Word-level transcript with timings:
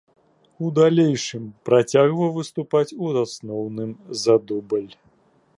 У 0.67 0.71
далейшым 0.77 1.43
працягваў 1.69 2.33
выступаць 2.39 2.95
у 3.05 3.15
асноўным 3.25 3.93
за 4.23 4.35
дубль. 4.49 4.87